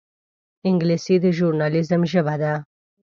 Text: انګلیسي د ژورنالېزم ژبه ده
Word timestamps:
انګلیسي 0.67 1.15
د 1.23 1.25
ژورنالېزم 1.37 2.01
ژبه 2.11 2.35
ده 2.41 2.53